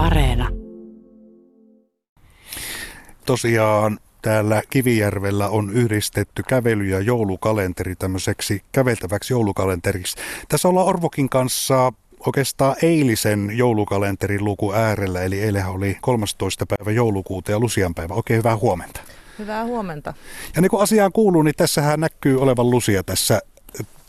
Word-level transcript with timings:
Areena. 0.00 0.48
Tosiaan 3.26 3.98
täällä 4.22 4.62
Kivijärvellä 4.70 5.48
on 5.48 5.70
yhdistetty 5.72 6.42
kävely- 6.42 6.90
ja 6.90 7.00
joulukalenteri 7.00 7.96
tämmöiseksi 7.96 8.62
käveltäväksi 8.72 9.32
joulukalenteriksi. 9.32 10.16
Tässä 10.48 10.68
ollaan 10.68 10.86
Orvokin 10.86 11.28
kanssa 11.28 11.92
oikeastaan 12.26 12.76
eilisen 12.82 13.50
joulukalenterin 13.54 14.44
luku 14.44 14.72
äärellä, 14.72 15.22
eli 15.22 15.40
eilähän 15.40 15.72
oli 15.72 15.98
13. 16.00 16.66
päivä 16.66 16.90
joulukuuta 16.90 17.50
ja 17.50 17.60
Lusian 17.60 17.94
päivä. 17.94 18.14
Oikein 18.14 18.38
hyvää 18.38 18.56
huomenta. 18.56 19.00
Hyvää 19.38 19.64
huomenta. 19.64 20.14
Ja 20.54 20.62
niin 20.62 20.70
kuin 20.70 20.82
asiaan 20.82 21.12
kuuluu, 21.12 21.42
niin 21.42 21.54
tässähän 21.56 22.00
näkyy 22.00 22.40
olevan 22.40 22.70
Lusia 22.70 23.02
tässä 23.02 23.40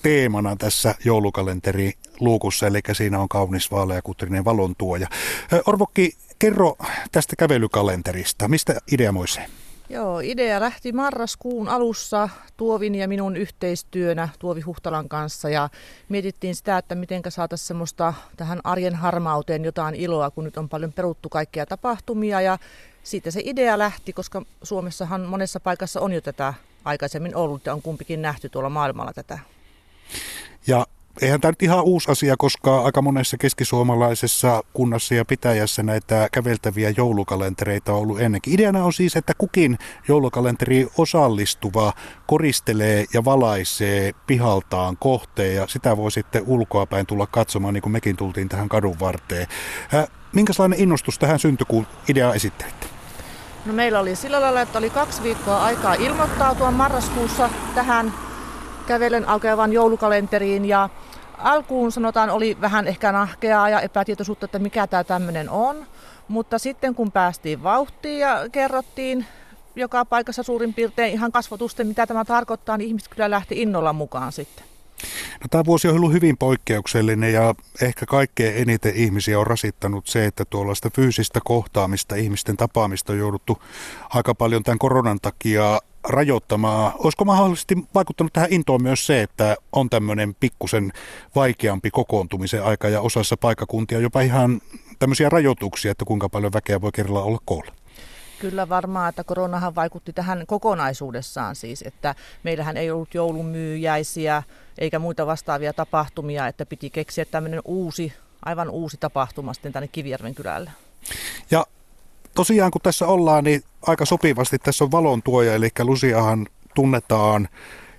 teemana 0.03 0.55
tässä 0.55 0.95
joulukalenteri 1.05 1.93
luukussa, 2.21 2.67
eli 2.67 2.79
siinä 2.93 3.19
on 3.19 3.29
kaunis 3.29 3.71
vaaleakutrinen 3.71 4.45
valontuoja. 4.45 5.07
Orvokki, 5.65 6.17
kerro 6.39 6.75
tästä 7.11 7.35
kävelykalenterista. 7.35 8.47
Mistä 8.47 8.75
idea 8.91 9.11
moisee? 9.11 9.47
Joo, 9.89 10.19
idea 10.19 10.59
lähti 10.59 10.91
marraskuun 10.91 11.69
alussa 11.69 12.29
Tuovin 12.57 12.95
ja 12.95 13.07
minun 13.07 13.37
yhteistyönä 13.37 14.29
Tuovi 14.39 14.61
Huhtalan 14.61 15.09
kanssa 15.09 15.49
ja 15.49 15.69
mietittiin 16.09 16.55
sitä, 16.55 16.77
että 16.77 16.95
miten 16.95 17.21
saataisiin 17.29 17.67
semmoista 17.67 18.13
tähän 18.37 18.59
arjen 18.63 18.95
harmauteen 18.95 19.63
jotain 19.63 19.95
iloa, 19.95 20.31
kun 20.31 20.43
nyt 20.43 20.57
on 20.57 20.69
paljon 20.69 20.93
peruttu 20.93 21.29
kaikkia 21.29 21.65
tapahtumia 21.65 22.41
ja 22.41 22.57
siitä 23.03 23.31
se 23.31 23.41
idea 23.43 23.77
lähti, 23.77 24.13
koska 24.13 24.41
Suomessahan 24.63 25.21
monessa 25.21 25.59
paikassa 25.59 26.01
on 26.01 26.13
jo 26.13 26.21
tätä 26.21 26.53
aikaisemmin 26.85 27.35
ollut 27.35 27.65
ja 27.65 27.73
on 27.73 27.81
kumpikin 27.81 28.21
nähty 28.21 28.49
tuolla 28.49 28.69
maailmalla 28.69 29.13
tätä. 29.13 29.39
Ja 30.67 30.85
eihän 31.21 31.41
tämä 31.41 31.51
nyt 31.51 31.63
ihan 31.63 31.83
uusi 31.83 32.11
asia, 32.11 32.37
koska 32.37 32.81
aika 32.81 33.01
monessa 33.01 33.37
keskisuomalaisessa 33.37 34.63
kunnassa 34.73 35.15
ja 35.15 35.25
pitäjässä 35.25 35.83
näitä 35.83 36.29
käveltäviä 36.31 36.93
joulukalentereita 36.97 37.93
on 37.93 37.99
ollut 37.99 38.21
ennenkin. 38.21 38.53
Ideana 38.53 38.83
on 38.83 38.93
siis, 38.93 39.15
että 39.15 39.33
kukin 39.37 39.77
joulukalenteri 40.07 40.87
osallistuva 40.97 41.93
koristelee 42.27 43.05
ja 43.13 43.25
valaisee 43.25 44.11
pihaltaan 44.27 44.97
kohteen 44.97 45.55
ja 45.55 45.67
sitä 45.67 45.97
voi 45.97 46.11
sitten 46.11 46.43
ulkoapäin 46.47 47.05
tulla 47.05 47.27
katsomaan, 47.27 47.73
niin 47.73 47.81
kuin 47.81 47.93
mekin 47.93 48.17
tultiin 48.17 48.49
tähän 48.49 48.69
kadun 48.69 48.99
varteen. 48.99 49.47
Minkälainen 50.33 50.79
innostus 50.79 51.19
tähän 51.19 51.39
syntyi, 51.39 51.65
kun 51.67 51.87
ideaa 52.09 52.33
esittelitte? 52.33 52.87
No 53.65 53.73
meillä 53.73 53.99
oli 53.99 54.15
sillä 54.15 54.41
lailla, 54.41 54.61
että 54.61 54.77
oli 54.77 54.89
kaksi 54.89 55.23
viikkoa 55.23 55.63
aikaa 55.63 55.93
ilmoittautua 55.93 56.71
marraskuussa 56.71 57.49
tähän 57.75 58.13
kävelen 58.91 59.29
aukeavan 59.29 59.73
joulukalenteriin 59.73 60.65
ja 60.65 60.89
alkuun 61.37 61.91
sanotaan 61.91 62.29
oli 62.29 62.57
vähän 62.61 62.87
ehkä 62.87 63.11
nahkeaa 63.11 63.69
ja 63.69 63.81
epätietoisuutta, 63.81 64.45
että 64.45 64.59
mikä 64.59 64.87
tämä 64.87 65.03
tämmöinen 65.03 65.49
on. 65.49 65.85
Mutta 66.27 66.59
sitten 66.59 66.95
kun 66.95 67.11
päästiin 67.11 67.63
vauhtiin 67.63 68.19
ja 68.19 68.45
kerrottiin 68.51 69.25
joka 69.75 70.05
paikassa 70.05 70.43
suurin 70.43 70.73
piirtein 70.73 71.13
ihan 71.13 71.31
kasvotusten, 71.31 71.87
mitä 71.87 72.07
tämä 72.07 72.25
tarkoittaa, 72.25 72.77
niin 72.77 72.87
ihmiset 72.87 73.09
kyllä 73.09 73.29
lähti 73.29 73.61
innolla 73.61 73.93
mukaan 73.93 74.31
sitten. 74.31 74.65
No, 75.41 75.47
tämä 75.49 75.65
vuosi 75.65 75.87
on 75.87 75.95
ollut 75.95 76.13
hyvin 76.13 76.37
poikkeuksellinen 76.37 77.33
ja 77.33 77.55
ehkä 77.81 78.05
kaikkein 78.05 78.57
eniten 78.57 78.95
ihmisiä 78.95 79.39
on 79.39 79.47
rasittanut 79.47 80.07
se, 80.07 80.25
että 80.25 80.45
tuollaista 80.45 80.89
fyysistä 80.95 81.39
kohtaamista, 81.43 82.15
ihmisten 82.15 82.57
tapaamista 82.57 83.13
on 83.13 83.19
jouduttu 83.19 83.63
aika 84.09 84.35
paljon 84.35 84.63
tämän 84.63 84.79
koronan 84.79 85.19
takia 85.21 85.79
rajoittamaan. 86.03 86.93
Olisiko 86.99 87.25
mahdollisesti 87.25 87.75
vaikuttanut 87.95 88.33
tähän 88.33 88.53
intoon 88.53 88.83
myös 88.83 89.05
se, 89.05 89.21
että 89.21 89.55
on 89.71 89.89
tämmöinen 89.89 90.35
pikkusen 90.39 90.91
vaikeampi 91.35 91.91
kokoontumisen 91.91 92.63
aika 92.63 92.89
ja 92.89 93.01
osassa 93.01 93.37
paikakuntia 93.37 93.99
jopa 93.99 94.21
ihan 94.21 94.61
tämmöisiä 94.99 95.29
rajoituksia, 95.29 95.91
että 95.91 96.05
kuinka 96.05 96.29
paljon 96.29 96.53
väkeä 96.53 96.81
voi 96.81 96.91
kerralla 96.93 97.23
olla 97.23 97.39
koolla? 97.45 97.71
Kyllä 98.39 98.69
varmaan, 98.69 99.09
että 99.09 99.23
koronahan 99.23 99.75
vaikutti 99.75 100.13
tähän 100.13 100.43
kokonaisuudessaan 100.47 101.55
siis, 101.55 101.81
että 101.87 102.15
meillähän 102.43 102.77
ei 102.77 102.91
ollut 102.91 103.13
joulumyyjäisiä 103.13 104.43
eikä 104.77 104.99
muita 104.99 105.25
vastaavia 105.25 105.73
tapahtumia, 105.73 106.47
että 106.47 106.65
piti 106.65 106.89
keksiä 106.89 107.25
tämmöinen 107.25 107.61
uusi, 107.65 108.13
aivan 108.45 108.69
uusi 108.69 108.97
tapahtuma 108.99 109.53
sitten 109.53 109.73
tänne 109.73 109.87
Kivijärven 109.87 110.35
kylälle. 110.35 110.71
Ja 111.51 111.65
tosiaan 112.35 112.71
kun 112.71 112.81
tässä 112.81 113.07
ollaan, 113.07 113.43
niin 113.43 113.63
aika 113.87 114.05
sopivasti 114.05 114.57
tässä 114.59 114.83
on 114.83 114.91
valon 114.91 115.21
tuoja, 115.23 115.55
eli 115.55 115.69
Lusiahan 115.79 116.47
tunnetaan 116.75 117.47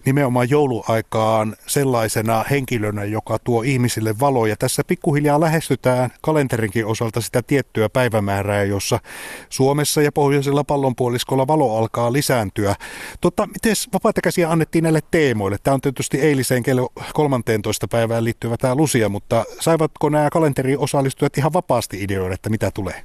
nimenomaan 0.04 0.50
jouluaikaan 0.50 1.56
sellaisena 1.66 2.44
henkilönä, 2.50 3.04
joka 3.04 3.38
tuo 3.38 3.62
ihmisille 3.62 4.14
valoja. 4.20 4.56
Tässä 4.56 4.82
pikkuhiljaa 4.86 5.40
lähestytään 5.40 6.10
kalenterinkin 6.22 6.86
osalta 6.86 7.20
sitä 7.20 7.42
tiettyä 7.42 7.88
päivämäärää, 7.88 8.64
jossa 8.64 9.00
Suomessa 9.48 10.02
ja 10.02 10.12
pohjoisella 10.12 10.64
pallonpuoliskolla 10.64 11.46
valo 11.46 11.78
alkaa 11.78 12.12
lisääntyä. 12.12 12.74
Tota, 13.20 13.46
miten 13.46 13.74
vapaita 13.92 14.20
käsiä 14.20 14.50
annettiin 14.50 14.82
näille 14.82 15.00
teemoille? 15.10 15.58
Tämä 15.62 15.74
on 15.74 15.80
tietysti 15.80 16.20
eiliseen 16.20 16.62
kello 16.62 16.92
13 17.14 17.88
päivään 17.88 18.24
liittyvä 18.24 18.56
tämä 18.56 18.74
Lusia, 18.74 19.08
mutta 19.08 19.44
saivatko 19.60 20.08
nämä 20.08 20.30
kalenteriin 20.30 20.78
osallistujat 20.78 21.38
ihan 21.38 21.52
vapaasti 21.52 22.02
ideoida, 22.02 22.34
että 22.34 22.50
mitä 22.50 22.70
tulee? 22.70 23.04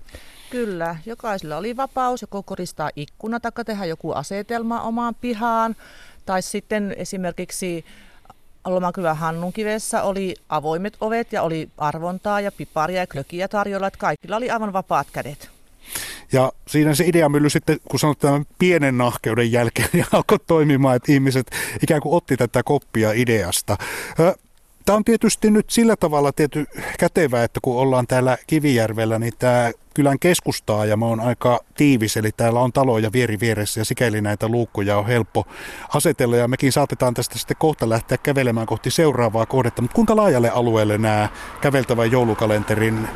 Kyllä, 0.49 0.95
jokaisella 1.05 1.57
oli 1.57 1.77
vapaus 1.77 2.21
joko 2.21 2.43
koristaa 2.43 2.89
ikkuna 2.95 3.39
tai 3.39 3.51
tehdä 3.65 3.85
joku 3.85 4.11
asetelma 4.11 4.81
omaan 4.81 5.15
pihaan. 5.15 5.75
Tai 6.25 6.41
sitten 6.41 6.95
esimerkiksi 6.97 7.85
Lomakylän 8.65 9.17
Hannunkivessä 9.17 10.03
oli 10.03 10.35
avoimet 10.49 10.97
ovet 11.01 11.33
ja 11.33 11.43
oli 11.43 11.69
arvontaa 11.77 12.41
ja 12.41 12.51
piparia 12.51 13.01
ja 13.01 13.07
klökiä 13.07 13.47
tarjolla, 13.47 13.87
että 13.87 13.99
kaikilla 13.99 14.37
oli 14.37 14.49
aivan 14.49 14.73
vapaat 14.73 15.07
kädet. 15.13 15.49
Ja 16.31 16.51
siinä 16.67 16.95
se 16.95 17.05
ideamylly 17.07 17.49
sitten, 17.49 17.77
kun 17.89 17.99
sanot 17.99 18.19
tämän 18.19 18.45
pienen 18.59 18.97
nahkeuden 18.97 19.51
jälkeen, 19.51 19.89
niin 19.93 20.05
alkoi 20.11 20.39
toimimaan, 20.47 20.95
että 20.95 21.11
ihmiset 21.11 21.51
ikään 21.83 22.01
kuin 22.01 22.15
otti 22.15 22.37
tätä 22.37 22.63
koppia 22.63 23.11
ideasta. 23.11 23.77
Tämä 24.85 24.95
on 24.95 25.03
tietysti 25.03 25.51
nyt 25.51 25.69
sillä 25.69 25.95
tavalla 25.95 26.31
tiety 26.31 26.65
kätevää, 26.99 27.43
että 27.43 27.59
kun 27.63 27.77
ollaan 27.77 28.07
täällä 28.07 28.37
Kivijärvellä, 28.47 29.19
niin 29.19 29.33
tämä 29.39 29.71
kylän 29.97 30.19
keskustaa 30.19 30.85
ja 30.85 30.97
on 31.01 31.19
aika 31.19 31.59
tiivis, 31.75 32.17
eli 32.17 32.31
täällä 32.31 32.59
on 32.59 32.73
taloja 32.73 33.11
vieri 33.13 33.39
vieressä 33.39 33.81
ja 33.81 33.85
sikäli 33.85 34.21
näitä 34.21 34.47
luukkuja 34.47 34.97
on 34.97 35.07
helppo 35.07 35.47
asetella 35.93 36.35
ja 36.35 36.47
mekin 36.47 36.71
saatetaan 36.71 37.13
tästä 37.13 37.37
sitten 37.37 37.57
kohta 37.57 37.89
lähteä 37.89 38.17
kävelemään 38.17 38.67
kohti 38.67 38.91
seuraavaa 38.91 39.45
kohdetta. 39.45 39.81
Mutta 39.81 39.95
kuinka 39.95 40.15
laajalle 40.15 40.49
alueelle 40.49 40.97
nämä 40.97 41.29
käveltävän 41.61 42.11
joulukalenterin 42.11 43.07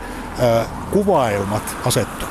äh, 0.43 0.67
kuvaelmat 0.91 1.77
asettuu? 1.85 2.27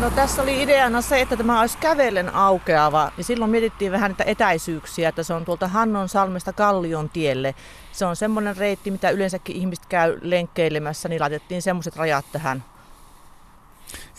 No 0.00 0.10
tässä 0.10 0.42
oli 0.42 0.62
ideana 0.62 1.00
se, 1.00 1.20
että 1.20 1.36
tämä 1.36 1.60
olisi 1.60 1.78
kävellen 1.78 2.34
aukeava. 2.34 3.12
Ja 3.18 3.24
silloin 3.24 3.50
mietittiin 3.50 3.92
vähän 3.92 4.10
niitä 4.10 4.24
etäisyyksiä, 4.24 5.08
että 5.08 5.22
se 5.22 5.34
on 5.34 5.44
tuolta 5.44 5.68
Hannon 5.68 6.08
salmesta 6.08 6.52
Kallion 6.52 7.08
tielle. 7.08 7.54
Se 7.92 8.06
on 8.06 8.16
semmoinen 8.16 8.56
reitti, 8.56 8.90
mitä 8.90 9.10
yleensäkin 9.10 9.56
ihmiset 9.56 9.86
käy 9.86 10.18
lenkkeilemässä, 10.22 11.08
niin 11.08 11.20
laitettiin 11.20 11.62
semmoiset 11.62 11.96
rajat 11.96 12.24
tähän 12.32 12.64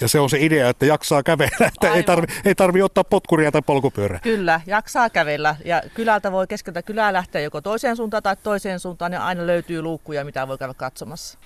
ja 0.01 0.07
se 0.07 0.19
on 0.19 0.29
se 0.29 0.37
idea, 0.39 0.69
että 0.69 0.85
jaksaa 0.85 1.23
kävellä, 1.23 1.67
että 1.67 1.93
ei 1.93 2.03
tarvi, 2.03 2.27
ei 2.45 2.55
tarvi 2.55 2.81
ottaa 2.81 3.03
potkuria 3.03 3.51
tai 3.51 3.61
polkupyörää. 3.61 4.19
Kyllä, 4.19 4.61
jaksaa 4.65 5.09
kävellä. 5.09 5.55
Ja 5.65 5.81
kylältä 5.93 6.31
voi 6.31 6.47
keskeltä 6.47 6.81
kylää 6.81 7.13
lähteä 7.13 7.41
joko 7.41 7.61
toiseen 7.61 7.95
suuntaan 7.95 8.23
tai 8.23 8.35
toiseen 8.43 8.79
suuntaan, 8.79 9.13
ja 9.13 9.25
aina 9.25 9.47
löytyy 9.47 9.81
luukkuja, 9.81 10.25
mitä 10.25 10.47
voi 10.47 10.57
käydä 10.57 10.73
katsomassa. 10.73 11.37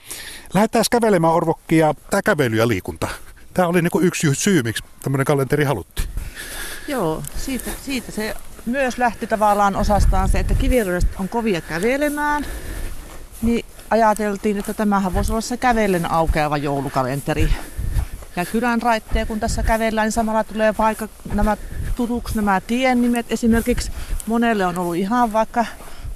Lähdetään 0.53 0.85
kävelemään 0.91 1.33
Orvokkia. 1.33 1.93
Tämä 2.09 2.21
kävely 2.21 2.55
ja 2.55 2.67
liikunta. 2.67 3.07
Tämä 3.53 3.67
oli 3.67 3.81
niin 3.81 3.91
yksi 4.01 4.35
syy, 4.35 4.63
miksi 4.63 4.83
tämmöinen 5.01 5.25
kalenteri 5.25 5.63
haluttiin. 5.63 6.09
Joo, 6.87 7.23
siitä, 7.37 7.71
siitä 7.81 8.11
se 8.11 8.35
myös 8.65 8.97
lähti 8.97 9.27
tavallaan 9.27 9.75
osastaan 9.75 10.29
se, 10.29 10.39
että 10.39 10.53
kiviryydestä 10.53 11.11
on 11.19 11.29
kovia 11.29 11.61
kävelemään. 11.61 12.45
Niin 13.41 13.65
ajateltiin, 13.89 14.57
että 14.57 14.73
tämähän 14.73 15.13
voisi 15.13 15.31
olla 15.31 15.41
se 15.41 15.57
kävellen 15.57 16.11
aukeava 16.11 16.57
joulukalenteri. 16.57 17.49
Ja 18.39 18.45
kylän 18.45 18.81
raitteja, 18.81 19.25
kun 19.25 19.39
tässä 19.39 19.63
kävellään, 19.63 20.05
niin 20.05 20.11
samalla 20.11 20.43
tulee 20.43 20.73
vaikka 20.77 21.07
nämä 21.33 21.57
tutuksi 21.95 22.35
nämä 22.35 22.61
tien 22.61 23.01
nimet. 23.01 23.31
Esimerkiksi 23.31 23.91
monelle 24.25 24.65
on 24.65 24.77
ollut 24.77 24.95
ihan 24.95 25.33
vaikka 25.33 25.65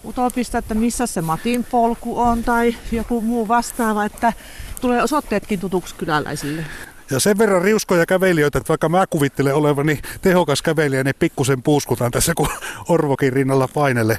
utopista, 0.06 0.58
että 0.58 0.74
missä 0.74 1.08
se 1.08 1.22
Matin 1.22 1.64
polku 1.64 2.20
on 2.20 2.44
tai 2.44 2.76
joku 2.92 3.22
muu 3.22 3.48
vastaava, 3.48 4.06
että 4.06 4.34
tulee 4.82 5.04
osoitteetkin 5.04 5.60
tutuksi 5.60 5.96
kyläläisille. 5.96 6.66
Ja 7.12 7.20
sen 7.20 7.38
verran 7.38 7.62
riuskoja 7.62 8.06
kävelijöitä, 8.06 8.58
että 8.58 8.70
vaikka 8.70 8.90
mä 8.90 9.08
kuvittelen 9.08 9.56
olevani 9.56 10.00
tehokas 10.22 10.62
kävelijä, 10.62 11.04
niin 11.04 11.16
pikkusen 11.20 11.64
puuskutaan 11.64 12.12
tässä, 12.12 12.34
kun 12.36 12.50
Orvokin 12.90 13.34
rinnalla 13.34 13.68
painelle. 13.68 14.18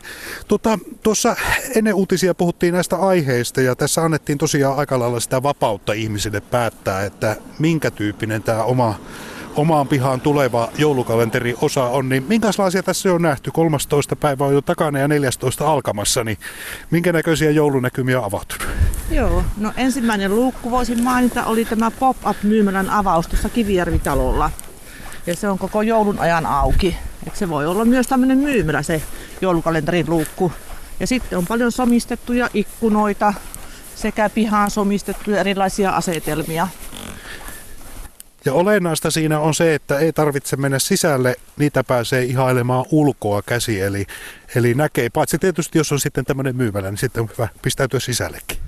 Tuota, 0.49 0.79
tuossa 1.03 1.37
ennen 1.77 1.95
uutisia 1.95 2.35
puhuttiin 2.35 2.75
näistä 2.75 2.97
aiheista 2.97 3.61
ja 3.61 3.77
tässä 3.77 4.05
annettiin 4.05 4.39
tosiaan 4.39 4.79
aika 4.79 4.99
lailla 4.99 5.21
sitä 5.21 5.43
vapautta 5.43 5.93
ihmisille 5.93 6.41
päättää, 6.41 7.05
että 7.05 7.37
minkä 7.59 7.91
tyyppinen 7.91 8.43
tämä 8.43 8.63
oma 8.63 8.95
omaan 9.57 9.89
pihaan 9.89 10.21
tuleva 10.21 10.69
joulukalenteri 10.79 11.55
osa 11.61 11.85
on, 11.85 12.09
niin 12.09 12.25
minkälaisia 12.29 12.83
tässä 12.83 13.13
on 13.13 13.23
nähty? 13.23 13.51
13. 13.51 14.17
päivä 14.17 14.45
on 14.45 14.55
jo 14.55 14.63
takana 14.63 14.99
ja 14.99 15.09
14. 15.09 15.71
alkamassa, 15.71 16.25
niin 16.25 16.39
minkä 16.91 17.13
näköisiä 17.13 17.51
joulunäkymiä 17.51 18.19
on 18.19 18.25
avautunut? 18.25 18.84
Joo, 19.11 19.45
no 19.57 19.73
ensimmäinen 19.77 20.35
luukku 20.35 20.71
voisin 20.71 21.03
mainita 21.03 21.45
oli 21.45 21.65
tämä 21.65 21.91
pop-up 21.91 22.37
myymälän 22.43 22.91
avaus 22.91 23.29
tuossa 23.29 23.49
Kivijärvi-talolla. 23.49 24.51
Ja 25.27 25.37
se 25.37 25.49
on 25.49 25.59
koko 25.59 25.83
joulun 25.83 26.19
ajan 26.19 26.47
auki. 26.47 26.97
Et 27.27 27.37
se 27.37 27.49
voi 27.49 27.67
olla 27.67 27.85
myös 27.85 28.07
tämmöinen 28.07 28.39
myymälä 28.39 28.83
se 28.83 29.03
joulukalenterin 29.41 30.11
luukku. 30.11 30.53
Ja 31.01 31.07
sitten 31.07 31.39
on 31.39 31.47
paljon 31.47 31.73
somistettuja 31.73 32.51
ikkunoita 32.55 33.35
sekä 33.95 34.31
pihaan 34.31 34.71
somistettuja 34.71 35.41
erilaisia 35.41 35.91
asetelmia. 35.91 36.69
Ja 38.45 38.53
olennaista 38.53 39.11
siinä 39.11 39.41
on 39.41 39.55
se, 39.55 39.75
että 39.75 39.99
ei 39.99 40.13
tarvitse 40.13 40.57
mennä 40.57 40.79
sisälle, 40.79 41.37
niitä 41.57 41.85
pääsee 41.85 42.25
ihailemaan 42.25 42.85
ulkoa 42.91 43.43
käsi, 43.43 43.81
eli, 43.81 44.07
eli 44.55 44.75
näkee, 44.75 45.11
paitsi 45.11 45.39
tietysti 45.39 45.79
jos 45.79 45.93
on 45.93 46.01
sitten 46.01 46.25
tämmöinen 46.25 46.57
myymälä, 46.57 46.91
niin 46.91 46.99
sitten 46.99 47.23
on 47.23 47.29
hyvä 47.39 47.49
pistäytyä 47.63 48.01
sisällekin. 48.01 48.59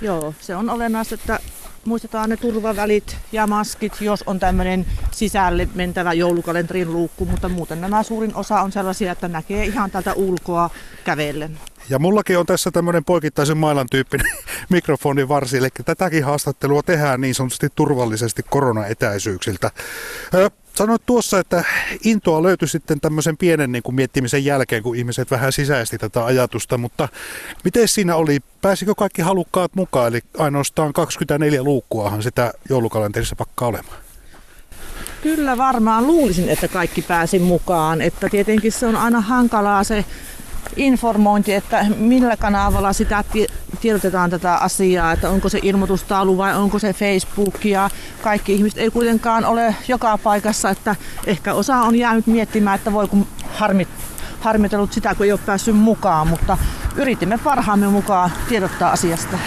Joo, 0.00 0.34
se 0.40 0.56
on 0.56 0.70
olennaista, 0.70 1.14
että 1.14 1.40
muistetaan 1.84 2.30
ne 2.30 2.36
turvavälit 2.36 3.16
ja 3.32 3.46
maskit, 3.46 3.92
jos 4.00 4.24
on 4.26 4.38
tämmöinen 4.38 4.86
sisälle 5.10 5.68
mentävä 5.74 6.12
joulukalenterin 6.12 6.92
luukku, 6.92 7.24
mutta 7.24 7.48
muuten 7.48 7.80
nämä 7.80 8.02
suurin 8.02 8.34
osa 8.34 8.60
on 8.60 8.72
sellaisia, 8.72 9.12
että 9.12 9.28
näkee 9.28 9.64
ihan 9.64 9.90
tältä 9.90 10.12
ulkoa 10.12 10.70
kävellen. 11.04 11.58
Ja 11.88 11.98
mullakin 11.98 12.38
on 12.38 12.46
tässä 12.46 12.70
tämmöinen 12.70 13.04
poikittaisen 13.04 13.56
mailan 13.56 13.86
tyyppinen 13.90 14.32
mikrofoni 14.68 15.28
varsi, 15.28 15.56
eli 15.56 15.68
tätäkin 15.84 16.24
haastattelua 16.24 16.82
tehdään 16.82 17.20
niin 17.20 17.34
sanotusti 17.34 17.68
turvallisesti 17.74 18.42
koronaetäisyyksiltä. 18.50 19.70
Sanoit 20.76 21.06
tuossa, 21.06 21.38
että 21.38 21.64
intoa 22.04 22.42
löytyi 22.42 22.68
sitten 22.68 23.00
tämmöisen 23.00 23.36
pienen 23.36 23.72
niin 23.72 23.82
kuin 23.82 23.94
miettimisen 23.94 24.44
jälkeen, 24.44 24.82
kun 24.82 24.96
ihmiset 24.96 25.30
vähän 25.30 25.52
sisäisesti 25.52 25.98
tätä 25.98 26.24
ajatusta, 26.24 26.78
mutta 26.78 27.08
miten 27.64 27.88
siinä 27.88 28.16
oli? 28.16 28.40
Pääsikö 28.62 28.94
kaikki 28.94 29.22
halukkaat 29.22 29.74
mukaan? 29.74 30.08
Eli 30.08 30.20
ainoastaan 30.38 30.92
24 30.92 31.62
luukkuahan 31.62 32.22
sitä 32.22 32.52
joulukalenterissa 32.68 33.36
pakkaa 33.36 33.68
olemaan. 33.68 33.96
Kyllä 35.22 35.58
varmaan 35.58 36.06
luulisin, 36.06 36.48
että 36.48 36.68
kaikki 36.68 37.02
pääsi 37.02 37.38
mukaan. 37.38 38.00
Että 38.00 38.28
tietenkin 38.28 38.72
se 38.72 38.86
on 38.86 38.96
aina 38.96 39.20
hankalaa 39.20 39.84
se 39.84 40.04
informointi, 40.76 41.54
että 41.54 41.86
millä 41.98 42.36
kanavalla 42.36 42.92
sitä 42.92 43.24
tiedotetaan 43.80 44.30
tätä 44.30 44.54
asiaa, 44.54 45.12
että 45.12 45.30
onko 45.30 45.48
se 45.48 45.58
ilmoitustaulu 45.62 46.38
vai 46.38 46.56
onko 46.56 46.78
se 46.78 46.92
Facebook 46.92 47.64
ja 47.64 47.90
kaikki 48.22 48.54
ihmiset 48.54 48.78
ei 48.78 48.90
kuitenkaan 48.90 49.44
ole 49.44 49.74
joka 49.88 50.18
paikassa, 50.18 50.70
että 50.70 50.96
ehkä 51.26 51.54
osa 51.54 51.76
on 51.76 51.96
jäänyt 51.96 52.26
miettimään, 52.26 52.76
että 52.76 52.92
voi 52.92 53.08
kun 53.08 53.26
harmit, 53.52 53.88
harmitellut 54.40 54.92
sitä, 54.92 55.14
kun 55.14 55.26
ei 55.26 55.32
ole 55.32 55.40
päässyt 55.46 55.76
mukaan, 55.76 56.28
mutta 56.28 56.58
yritimme 56.96 57.38
parhaamme 57.44 57.88
mukaan 57.88 58.30
tiedottaa 58.48 58.90
asiasta. 58.90 59.38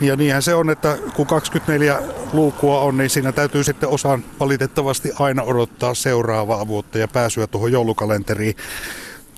Ja 0.00 0.16
niinhän 0.16 0.42
se 0.42 0.54
on, 0.54 0.70
että 0.70 0.98
kun 1.14 1.26
24 1.26 1.98
luukua 2.32 2.80
on, 2.80 2.96
niin 2.96 3.10
siinä 3.10 3.32
täytyy 3.32 3.64
sitten 3.64 3.88
osaan 3.88 4.24
valitettavasti 4.40 5.12
aina 5.18 5.42
odottaa 5.42 5.94
seuraavaa 5.94 6.68
vuotta 6.68 6.98
ja 6.98 7.08
pääsyä 7.08 7.46
tuohon 7.46 7.72
joulukalenteriin. 7.72 8.56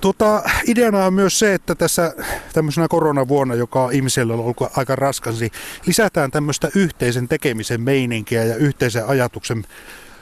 Tuota, 0.01 0.43
ideana 0.67 1.07
on 1.07 1.15
myös 1.15 1.39
se, 1.39 1.55
että 1.55 1.75
tässä 1.75 2.15
tämmöisenä 2.53 2.89
koronavuonna, 2.89 3.55
joka 3.55 3.91
ihmisellä 3.91 4.35
on 4.35 4.41
ollut 4.41 4.57
aika 4.77 4.97
raskas, 4.97 5.41
niin 5.41 5.53
lisätään 5.87 6.31
tämmöistä 6.31 6.69
yhteisen 6.75 7.29
tekemisen 7.29 7.81
meininkiä 7.81 8.45
ja 8.45 8.57
yhteisen 8.57 9.07
ajatuksen 9.07 9.65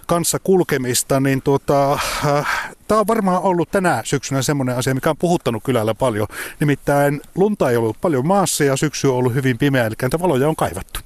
kanssa 0.07 0.39
kulkemista, 0.39 1.21
niin 1.21 1.43
tuota, 1.43 1.93
äh, 2.27 2.75
tämä 2.89 3.01
on 3.01 3.07
varmaan 3.07 3.43
ollut 3.43 3.71
tänä 3.71 4.03
syksynä 4.05 4.43
semmoinen 4.43 4.77
asia, 4.77 4.95
mikä 4.95 5.11
on 5.11 5.17
puhuttanut 5.17 5.65
kylällä 5.65 5.95
paljon. 5.95 6.27
Nimittäin 6.61 7.21
lunta 7.35 7.71
ei 7.71 7.77
ollut 7.77 8.01
paljon 8.01 8.27
maassa 8.27 8.65
ja 8.65 8.77
syksy 8.77 9.09
on 9.09 9.15
ollut 9.15 9.35
hyvin 9.35 9.59
pimeä, 9.59 9.87
eli 9.87 9.95
valoja 10.21 10.49
on 10.49 10.57
kaivattu. 10.57 11.06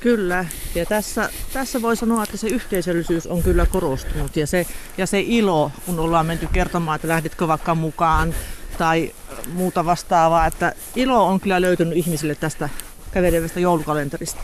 Kyllä, 0.00 0.44
ja 0.74 0.86
tässä, 0.86 1.30
tässä 1.52 1.82
voi 1.82 1.96
sanoa, 1.96 2.22
että 2.22 2.36
se 2.36 2.48
yhteisöllisyys 2.48 3.26
on 3.26 3.42
kyllä 3.42 3.66
korostunut 3.66 4.36
ja 4.36 4.46
se, 4.46 4.66
ja 4.98 5.06
se 5.06 5.20
ilo, 5.20 5.72
kun 5.86 5.98
ollaan 5.98 6.26
menty 6.26 6.48
kertomaan, 6.52 6.96
että 6.96 7.08
lähdetkö 7.08 7.48
vaikka 7.48 7.74
mukaan 7.74 8.34
tai 8.78 9.14
muuta 9.52 9.84
vastaavaa, 9.84 10.46
että 10.46 10.72
ilo 10.96 11.26
on 11.26 11.40
kyllä 11.40 11.60
löytynyt 11.60 11.96
ihmisille 11.96 12.34
tästä 12.34 12.68
kävelevästä 13.12 13.60
joulukalenterista. 13.60 14.40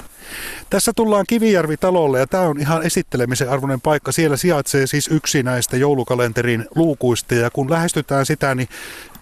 Tässä 0.71 0.93
tullaan 0.97 1.25
Kivijärvi-talolle 1.29 2.19
ja 2.19 2.27
tämä 2.27 2.43
on 2.43 2.61
ihan 2.61 2.83
esittelemisen 2.83 3.51
arvoinen 3.51 3.81
paikka. 3.81 4.13
Siellä 4.13 4.37
sijaitsee 4.37 4.87
siis 4.87 5.09
yksi 5.09 5.43
näistä 5.43 5.77
joulukalenterin 5.77 6.67
luukuista 6.75 7.35
ja 7.35 7.51
kun 7.51 7.71
lähestytään 7.71 8.27
sitä, 8.27 8.55
niin 8.55 8.69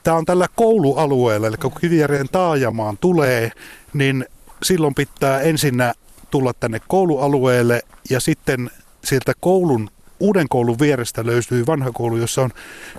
tämä 0.03 0.17
on 0.17 0.25
tällä 0.25 0.47
koulualueella, 0.57 1.47
eli 1.47 1.57
kun 1.57 1.73
Kivijärven 1.81 2.29
taajamaan 2.33 2.99
tulee, 2.99 3.53
niin 3.93 4.27
silloin 4.63 4.95
pitää 4.95 5.41
ensinnä 5.41 5.95
tulla 6.35 6.53
tänne 6.53 6.81
koulualueelle 6.89 7.83
ja 8.11 8.21
sitten 8.21 8.71
sieltä 9.05 9.33
koulun 9.41 9.91
uuden 10.21 10.49
koulun 10.49 10.79
vierestä 10.79 11.27
löytyy 11.27 11.67
vanha 11.67 11.93
koulu, 11.93 12.17
jossa 12.17 12.43
on 12.43 12.51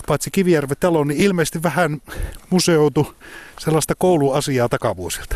paitsi 0.07 0.31
Kivijärven 0.31 0.77
talo, 0.79 1.03
niin 1.03 1.21
ilmeisesti 1.21 1.63
vähän 1.63 2.01
museoitu 2.49 3.15
sellaista 3.59 3.93
kouluasiaa 3.97 4.69
takavuosilta. 4.69 5.35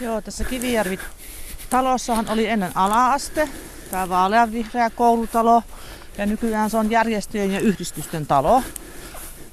Joo, 0.00 0.20
tässä 0.20 0.44
Kivijärvi 0.44 0.98
talossahan 1.70 2.28
oli 2.28 2.46
ennen 2.46 2.70
ala-aste, 2.74 3.48
tämä 3.90 4.08
vaaleanvihreä 4.08 4.90
koulutalo, 4.90 5.62
ja 6.18 6.26
nykyään 6.26 6.70
se 6.70 6.76
on 6.76 6.90
järjestöjen 6.90 7.50
ja 7.50 7.60
yhdistysten 7.60 8.26
talo. 8.26 8.62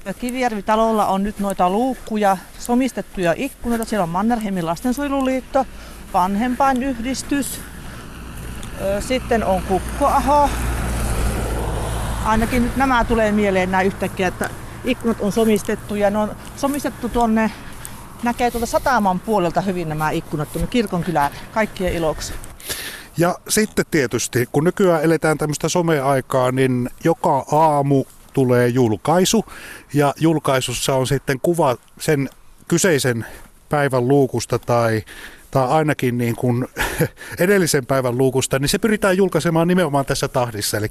Ja 0.06 0.14
Kivijärvi-talolla 0.14 1.08
on 1.08 1.24
nyt 1.24 1.40
noita 1.40 1.70
luukkuja, 1.70 2.38
somistettuja 2.60 3.34
ikkunoita. 3.38 3.86
Siellä 3.86 4.04
on 4.04 4.10
Mannerheimin 4.10 4.66
lastensuojeluliitto, 4.66 5.66
vanhempainyhdistys, 6.14 7.62
sitten 9.00 9.46
on 9.46 9.62
Kukkoaho. 9.62 10.50
Ainakin 12.26 12.64
nyt 12.64 12.78
nämä 12.78 13.04
tulee 13.04 13.32
mieleen 13.32 13.72
näin 13.72 13.88
yhtäkkiä, 13.88 14.28
että 14.28 14.50
ikkunat 14.84 15.22
on 15.22 15.32
somistettu 15.32 15.96
ja 15.96 16.10
ne 16.10 16.18
on 16.18 16.36
somistettu 16.56 17.10
tuonne, 17.10 17.52
näkee 18.24 18.52
tuolta 18.52 18.66
sataman 18.66 19.20
puolelta 19.20 19.62
hyvin 19.62 19.90
nämä 19.90 20.12
ikkunat 20.12 20.52
tuonne 20.52 20.68
kirkon 20.68 21.04
kylään 21.04 21.32
kaikkien 21.54 21.94
iloksi. 21.94 22.34
Ja 23.18 23.36
sitten 23.50 23.86
tietysti, 23.92 24.50
kun 24.52 24.64
nykyään 24.64 25.04
eletään 25.04 25.38
tämmöistä 25.38 25.70
someaikaa, 25.70 26.52
niin 26.52 26.90
joka 27.04 27.46
aamu 27.52 28.06
tulee 28.34 28.68
julkaisu 28.68 29.46
ja 29.94 30.14
julkaisussa 30.20 30.96
on 30.96 31.08
sitten 31.08 31.40
kuva 31.42 31.76
sen 32.00 32.30
kyseisen 32.68 33.26
päivän 33.70 34.08
luukusta 34.08 34.60
tai 34.60 35.04
tai 35.58 35.68
ainakin 35.68 36.18
niin 36.18 36.36
kuin 36.36 36.68
edellisen 37.40 37.86
päivän 37.86 38.18
luukusta, 38.18 38.60
niin 38.60 38.70
se 38.70 38.80
pyritään 38.80 39.18
julkaisemaan 39.18 39.68
nimenomaan 39.68 40.06
tässä 40.06 40.28
tahdissa. 40.28 40.78
Eli 40.78 40.88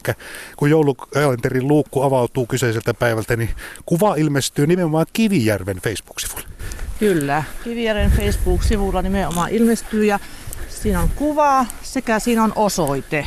kun 0.56 0.70
joulukalenterin 0.70 1.68
luukku 1.68 2.02
avautuu 2.02 2.46
kyseiseltä 2.46 2.94
päivältä, 2.94 3.36
niin 3.36 3.50
kuva 3.86 4.14
ilmestyy 4.14 4.66
nimenomaan 4.66 5.06
Kivijärven 5.12 5.76
Facebook-sivulle. 5.76 6.46
Kyllä, 6.98 7.44
Kivijärven 7.64 8.10
Facebook-sivulla 8.10 9.02
nimenomaan 9.02 9.50
ilmestyy 9.50 10.04
ja 10.04 10.18
siinä 10.68 11.00
on 11.00 11.08
kuva 11.08 11.66
sekä 11.82 12.18
siinä 12.18 12.44
on 12.44 12.52
osoite. 12.56 13.26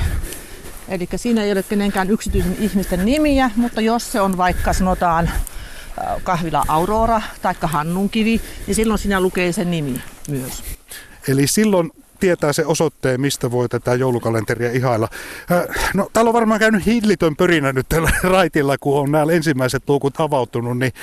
Eli 0.88 1.08
siinä 1.16 1.44
ei 1.44 1.52
ole 1.52 1.64
kenenkään 1.64 2.10
yksityisen 2.10 2.56
ihmisten 2.60 3.06
nimiä, 3.06 3.52
mutta 3.56 3.82
jos 3.82 4.12
se 4.12 4.22
on 4.22 4.38
vaikka 4.38 4.74
sanotaan 4.74 5.28
äh, 5.28 6.24
kahvila 6.24 6.66
Aurora 6.68 7.22
tai 7.42 7.56
Hannunkivi, 7.62 8.42
niin 8.68 8.76
silloin 8.76 9.00
siinä 9.00 9.22
lukee 9.22 9.52
sen 9.52 9.72
nimi 9.72 10.02
myös. 10.28 10.79
Eli 11.28 11.48
silloin 11.48 11.92
tietää 12.20 12.54
se 12.54 12.66
osoitteen, 12.66 13.22
mistä 13.22 13.52
voi 13.52 13.70
tätä 13.70 13.96
joulukalenteria 13.96 14.72
ihailla. 14.72 15.08
Äh, 15.52 15.92
no, 15.94 16.10
täällä 16.14 16.30
on 16.30 16.34
varmaan 16.34 16.60
käynyt 16.60 16.86
hillitön 16.86 17.36
pörinä 17.36 17.74
nyt 17.74 17.90
tällä 17.90 18.12
raitilla, 18.24 18.78
kun 18.78 19.00
on 19.00 19.12
nämä 19.12 19.32
ensimmäiset 19.32 19.84
luukut 19.88 20.20
avautunut, 20.20 20.78
niin 20.78 20.94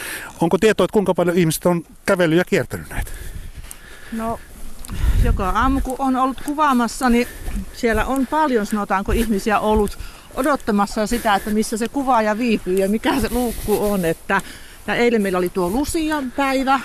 onko 0.41 0.59
tietoa, 0.59 0.85
että 0.85 0.93
kuinka 0.93 1.15
paljon 1.15 1.37
ihmiset 1.37 1.67
on 1.67 1.85
kävellyt 2.07 2.39
ja 2.39 2.45
kiertänyt 2.45 2.89
näitä? 2.89 3.11
No, 4.13 4.41
joka 5.25 5.49
aamu 5.51 5.81
kun 5.81 5.97
on 5.99 6.17
ollut 6.17 6.41
kuvaamassa, 6.47 7.11
niin 7.11 7.29
siellä 7.73 8.05
on 8.05 8.27
paljon, 8.27 8.67
sanotaanko, 8.67 9.13
ihmisiä 9.13 9.59
ollut 9.61 9.99
odottamassa 10.35 11.07
sitä, 11.07 11.35
että 11.35 11.51
missä 11.51 11.77
se 11.77 11.89
kuvaaja 11.89 12.39
viipyy 12.39 12.75
ja 12.75 12.89
mikä 12.89 13.21
se 13.21 13.29
luukku 13.31 13.93
on. 13.93 14.05
Että, 14.05 14.41
ja 14.87 14.95
eilen 14.95 15.23
meillä 15.23 15.39
oli 15.39 15.49
tuo 15.49 15.71
Lusian 15.71 16.33
päivä, 16.37 16.81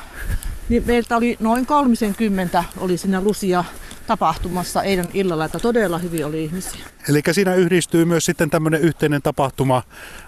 niin 0.72 0.84
meiltä 0.86 1.18
oli 1.18 1.38
noin 1.40 1.66
30 1.66 2.63
oli 2.78 2.98
siinä 2.98 3.22
Lusia 3.22 3.63
tapahtumassa 4.08 4.84
eilen 4.84 5.08
illalla, 5.13 5.46
että 5.46 5.60
todella 5.60 5.98
hyvin 5.98 6.25
oli 6.25 6.44
ihmisiä. 6.44 6.82
Eli 7.10 7.22
siinä 7.32 7.56
yhdistyy 7.56 8.06
myös 8.06 8.25
sitten 8.25 8.50
tämmöinen 8.50 8.82
yhteinen 8.82 9.22
tapahtuma, 9.22 9.84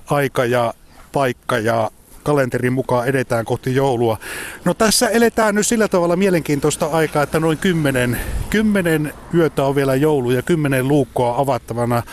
aika 0.05 0.45
ja 0.45 0.73
paikka 1.11 1.57
ja 1.57 1.91
kalenterin 2.23 2.73
mukaan 2.73 3.07
edetään 3.07 3.45
kohti 3.45 3.75
joulua. 3.75 4.17
No 4.65 4.73
tässä 4.73 5.09
eletään 5.09 5.55
nyt 5.55 5.67
sillä 5.67 5.87
tavalla 5.87 6.15
mielenkiintoista 6.15 6.85
aikaa, 6.85 7.23
että 7.23 7.39
noin 7.39 7.57
kymmenen, 7.57 8.19
kymmenen 8.49 9.13
yötä 9.33 9.63
on 9.63 9.75
vielä 9.75 9.95
joulu 9.95 10.31
ja 10.31 10.41
kymmenen 10.41 10.87
luukkoa 10.87 11.37
avattavana. 11.37 12.03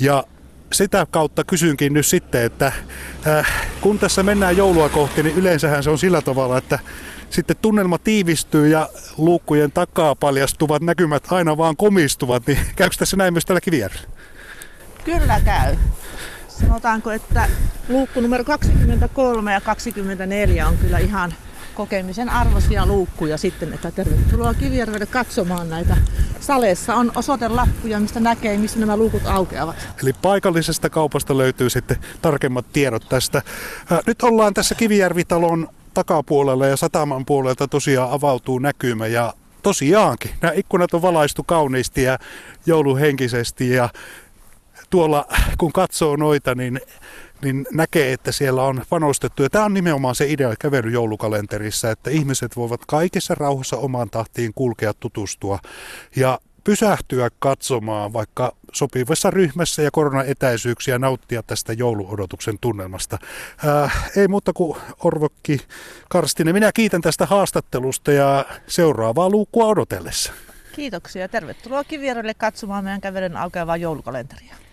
Ja 0.00 0.24
sitä 0.72 1.06
kautta 1.10 1.44
kysynkin 1.44 1.92
nyt 1.92 2.06
sitten, 2.06 2.42
että 2.42 2.72
äh, 3.26 3.46
kun 3.80 3.98
tässä 3.98 4.22
mennään 4.22 4.56
joulua 4.56 4.88
kohti, 4.88 5.22
niin 5.22 5.36
yleensähän 5.36 5.82
se 5.82 5.90
on 5.90 5.98
sillä 5.98 6.22
tavalla, 6.22 6.58
että 6.58 6.78
sitten 7.34 7.56
tunnelma 7.62 7.98
tiivistyy 7.98 8.68
ja 8.68 8.88
luukkujen 9.16 9.72
takaa 9.72 10.14
paljastuvat 10.14 10.82
näkymät 10.82 11.32
aina 11.32 11.56
vaan 11.56 11.76
komistuvat, 11.76 12.46
niin 12.46 12.58
käykö 12.76 12.96
tässä 12.98 13.16
näin 13.16 13.34
myös 13.34 13.44
tällä 13.44 13.60
kivijärjellä? 13.60 14.08
Kyllä 15.04 15.40
käy. 15.44 15.76
Sanotaanko, 16.48 17.10
että 17.10 17.48
luukku 17.88 18.20
numero 18.20 18.44
23 18.44 19.52
ja 19.52 19.60
24 19.60 20.68
on 20.68 20.78
kyllä 20.78 20.98
ihan 20.98 21.34
kokemisen 21.74 22.28
arvoisia 22.28 22.86
luukkuja 22.86 23.38
sitten, 23.38 23.72
että 23.72 23.90
tervetuloa 23.90 24.54
Kivijärvelle 24.54 25.06
katsomaan 25.06 25.70
näitä. 25.70 25.96
Saleessa 26.40 26.94
on 26.94 27.12
osoitelappuja, 27.14 28.00
mistä 28.00 28.20
näkee, 28.20 28.58
missä 28.58 28.78
nämä 28.78 28.96
luukut 28.96 29.26
aukeavat. 29.26 29.76
Eli 30.02 30.12
paikallisesta 30.12 30.90
kaupasta 30.90 31.38
löytyy 31.38 31.70
sitten 31.70 31.96
tarkemmat 32.22 32.66
tiedot 32.72 33.08
tästä. 33.08 33.42
Nyt 34.06 34.22
ollaan 34.22 34.54
tässä 34.54 34.74
Kivijärvitalon 34.74 35.68
takapuolella 35.94 36.66
ja 36.66 36.76
sataman 36.76 37.24
puolelta 37.24 37.68
tosiaan 37.68 38.10
avautuu 38.10 38.58
näkymä 38.58 39.06
ja 39.06 39.34
tosiaankin 39.62 40.30
nämä 40.40 40.54
ikkunat 40.56 40.94
on 40.94 41.02
valaistu 41.02 41.42
kauniisti 41.42 42.02
ja 42.02 42.18
jouluhenkisesti 42.66 43.70
ja 43.70 43.88
tuolla 44.90 45.26
kun 45.58 45.72
katsoo 45.72 46.16
noita, 46.16 46.54
niin 46.54 46.80
niin 47.42 47.66
näkee, 47.72 48.12
että 48.12 48.32
siellä 48.32 48.62
on 48.62 48.82
panostettu. 48.88 49.42
Ja 49.42 49.50
tämä 49.50 49.64
on 49.64 49.74
nimenomaan 49.74 50.14
se 50.14 50.26
idea 50.30 50.54
kävelyjoulukalenterissa, 50.60 51.90
että 51.90 52.10
ihmiset 52.10 52.56
voivat 52.56 52.80
kaikessa 52.86 53.34
rauhassa 53.34 53.76
omaan 53.76 54.10
tahtiin 54.10 54.52
kulkea, 54.54 54.94
tutustua 54.94 55.58
ja 56.16 56.38
pysähtyä 56.64 57.28
katsomaan 57.38 58.12
vaikka 58.12 58.56
sopivassa 58.72 59.30
ryhmässä 59.30 59.82
ja 59.82 59.90
koronaetäisyyksiä 59.90 60.98
nauttia 60.98 61.42
tästä 61.42 61.72
jouluodotuksen 61.72 62.58
tunnelmasta. 62.60 63.18
Ää, 63.64 63.84
äh, 63.84 64.10
ei 64.16 64.28
muuta 64.28 64.52
kuin 64.52 64.78
Orvokki 65.04 65.58
Karstinen. 66.08 66.54
Minä 66.54 66.72
kiitän 66.72 67.00
tästä 67.00 67.26
haastattelusta 67.26 68.12
ja 68.12 68.44
seuraavaa 68.66 69.30
luukkua 69.30 69.66
odotellessa. 69.66 70.32
Kiitoksia. 70.74 71.28
Tervetuloa 71.28 71.84
Kivierelle 71.84 72.34
katsomaan 72.34 72.84
meidän 72.84 73.00
kävelyn 73.00 73.36
aukeavaa 73.36 73.76
joulukalenteria. 73.76 74.63